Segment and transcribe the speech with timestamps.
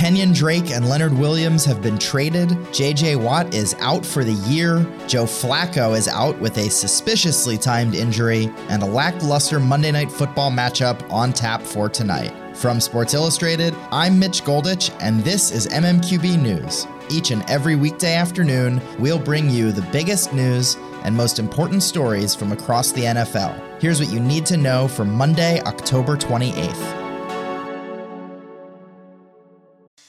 [0.00, 2.48] Kenyon Drake and Leonard Williams have been traded.
[2.72, 4.78] JJ Watt is out for the year.
[5.06, 8.50] Joe Flacco is out with a suspiciously timed injury.
[8.70, 12.32] And a lackluster Monday Night Football matchup on tap for tonight.
[12.56, 16.86] From Sports Illustrated, I'm Mitch Goldich, and this is MMQB News.
[17.10, 22.34] Each and every weekday afternoon, we'll bring you the biggest news and most important stories
[22.34, 23.82] from across the NFL.
[23.82, 26.99] Here's what you need to know for Monday, October 28th.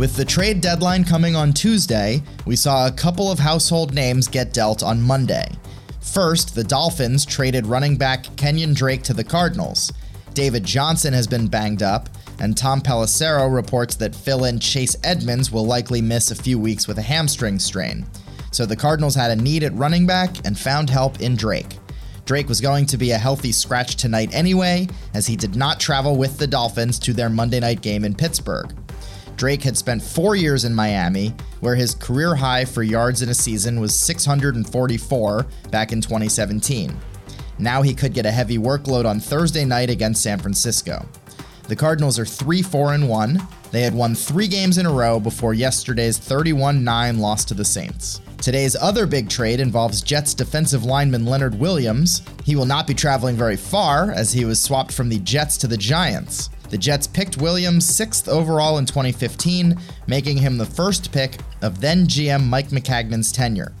[0.00, 4.54] With the trade deadline coming on Tuesday, we saw a couple of household names get
[4.54, 5.46] dealt on Monday.
[6.00, 9.92] First, the Dolphins traded running back Kenyon Drake to the Cardinals.
[10.32, 15.52] David Johnson has been banged up, and Tom Pelissero reports that fill in Chase Edmonds
[15.52, 18.06] will likely miss a few weeks with a hamstring strain.
[18.52, 21.76] So the Cardinals had a need at running back and found help in Drake.
[22.24, 26.16] Drake was going to be a healthy scratch tonight anyway, as he did not travel
[26.16, 28.74] with the Dolphins to their Monday night game in Pittsburgh.
[29.40, 33.34] Drake had spent four years in Miami, where his career high for yards in a
[33.34, 36.94] season was 644 back in 2017.
[37.58, 41.08] Now he could get a heavy workload on Thursday night against San Francisco.
[41.68, 43.48] The Cardinals are 3 4 and 1.
[43.70, 47.64] They had won three games in a row before yesterday's 31 9 loss to the
[47.64, 48.20] Saints.
[48.42, 52.20] Today's other big trade involves Jets defensive lineman Leonard Williams.
[52.44, 55.66] He will not be traveling very far, as he was swapped from the Jets to
[55.66, 56.50] the Giants.
[56.70, 59.76] The Jets picked Williams sixth overall in 2015,
[60.06, 63.72] making him the first pick of then GM Mike Maccagnan's tenure.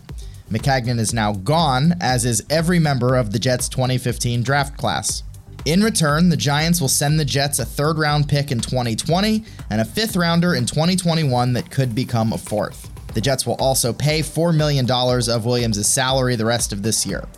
[0.50, 5.22] Maccagnan is now gone, as is every member of the Jets' 2015 draft class.
[5.66, 9.80] In return, the Giants will send the Jets a third round pick in 2020 and
[9.80, 12.90] a fifth rounder in 2021 that could become a fourth.
[13.14, 17.28] The Jets will also pay $4 million of Williams' salary the rest of this year.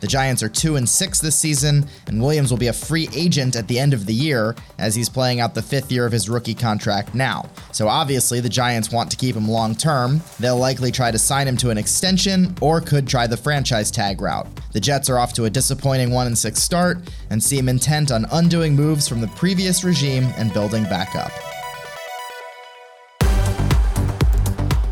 [0.00, 3.56] The Giants are 2 and 6 this season, and Williams will be a free agent
[3.56, 6.28] at the end of the year as he's playing out the fifth year of his
[6.28, 7.48] rookie contract now.
[7.72, 10.20] So obviously, the Giants want to keep him long term.
[10.38, 14.20] They'll likely try to sign him to an extension or could try the franchise tag
[14.20, 14.46] route.
[14.72, 16.98] The Jets are off to a disappointing 1 6 start
[17.30, 21.32] and seem intent on undoing moves from the previous regime and building back up.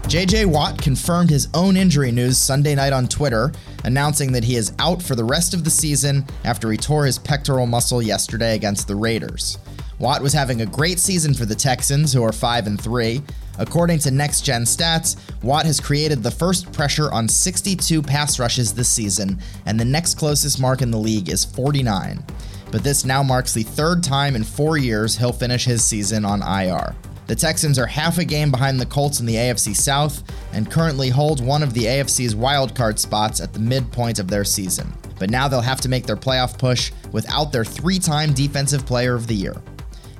[0.06, 3.50] JJ Watt confirmed his own injury news Sunday night on Twitter,
[3.82, 7.18] announcing that he is out for the rest of the season after he tore his
[7.18, 9.58] pectoral muscle yesterday against the Raiders.
[9.98, 13.20] Watt was having a great season for the Texans, who are 5 and 3.
[13.58, 18.72] According to Next Gen Stats, Watt has created the first pressure on 62 pass rushes
[18.72, 22.24] this season, and the next closest mark in the league is 49.
[22.70, 26.42] But this now marks the third time in four years he'll finish his season on
[26.42, 26.94] IR.
[27.26, 30.22] The Texans are half a game behind the Colts in the AFC South
[30.52, 34.92] and currently hold one of the AFC's wildcard spots at the midpoint of their season.
[35.18, 39.14] But now they'll have to make their playoff push without their three time Defensive Player
[39.14, 39.56] of the Year.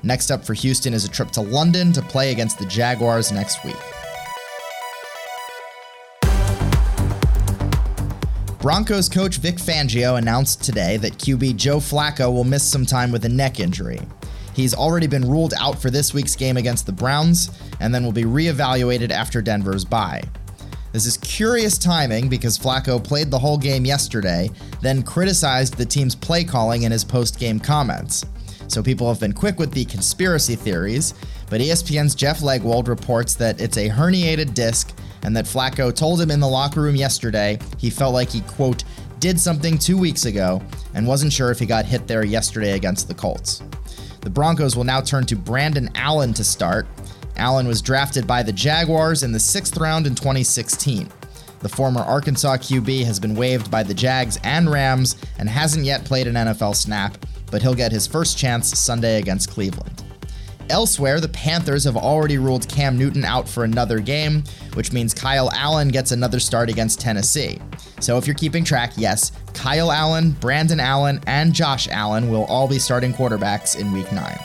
[0.03, 3.65] Next up for Houston is a trip to London to play against the Jaguars next
[3.65, 3.77] week.
[8.59, 13.25] Broncos coach Vic Fangio announced today that QB Joe Flacco will miss some time with
[13.25, 14.01] a neck injury.
[14.57, 18.11] He's already been ruled out for this week's game against the Browns and then will
[18.11, 20.23] be reevaluated after Denver's bye.
[20.93, 24.49] This is curious timing because Flacco played the whole game yesterday,
[24.81, 28.25] then criticized the team's play calling in his post game comments.
[28.67, 31.13] So people have been quick with the conspiracy theories,
[31.51, 36.31] but ESPN's Jeff Legwold reports that it's a herniated disc and that Flacco told him
[36.31, 38.85] in the locker room yesterday he felt like he, quote,
[39.19, 40.63] did something two weeks ago
[40.95, 43.63] and wasn't sure if he got hit there yesterday against the Colts.
[44.27, 46.89] The Broncos will now turn to Brandon Allen to start.
[47.37, 51.09] Allen was drafted by the Jaguars in the sixth round in 2016.
[51.61, 56.05] The former Arkansas QB has been waived by the Jags and Rams and hasn't yet
[56.05, 60.03] played an NFL snap, but he'll get his first chance Sunday against Cleveland.
[60.71, 64.43] Elsewhere, the Panthers have already ruled Cam Newton out for another game,
[64.75, 67.61] which means Kyle Allen gets another start against Tennessee.
[68.01, 72.69] So if you're keeping track, yes, Kyle Allen, Brandon Allen, and Josh Allen will all
[72.69, 74.39] be starting quarterbacks in week 9.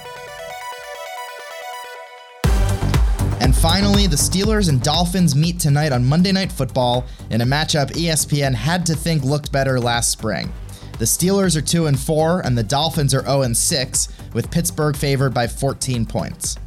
[3.41, 7.91] And finally, the Steelers and Dolphins meet tonight on Monday Night Football in a matchup
[7.91, 10.51] ESPN had to think looked better last spring.
[10.99, 14.95] The Steelers are 2 and 4 and the Dolphins are 0 and 6 with Pittsburgh
[14.95, 16.57] favored by 14 points.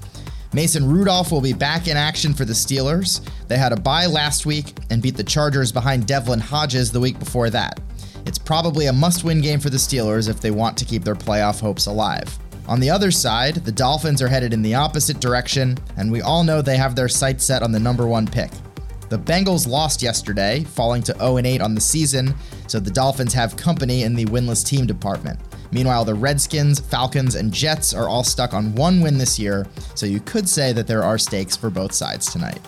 [0.54, 3.28] Mason Rudolph will be back in action for the Steelers.
[3.48, 7.18] They had a bye last week and beat the Chargers behind Devlin Hodges the week
[7.18, 7.80] before that.
[8.24, 11.16] It's probably a must win game for the Steelers if they want to keep their
[11.16, 12.38] playoff hopes alive.
[12.68, 16.44] On the other side, the Dolphins are headed in the opposite direction, and we all
[16.44, 18.52] know they have their sights set on the number one pick.
[19.08, 22.32] The Bengals lost yesterday, falling to 0 8 on the season,
[22.68, 25.40] so the Dolphins have company in the winless team department.
[25.74, 29.66] Meanwhile, the Redskins, Falcons, and Jets are all stuck on one win this year,
[29.96, 32.60] so you could say that there are stakes for both sides tonight.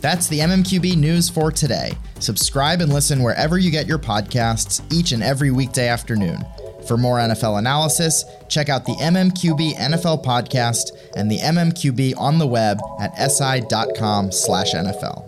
[0.00, 1.94] That's the MMQB news for today.
[2.20, 6.38] Subscribe and listen wherever you get your podcasts each and every weekday afternoon.
[6.86, 12.46] For more NFL analysis, check out the MMQB NFL podcast and the MMQB on the
[12.46, 15.27] web at si.com/nfl.